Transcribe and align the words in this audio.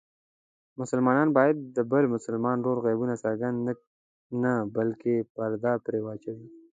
مسلمان 0.79 1.27
باید 1.37 1.57
د 1.75 1.77
بل 1.91 2.03
مسلمان 2.15 2.57
ورور 2.61 2.85
عیبونه 2.91 3.15
څرګند 3.23 3.57
نه 4.43 4.53
بلکې 4.75 5.13
پرده 5.33 5.73
پرې 5.85 5.99
واچوي. 6.03 6.47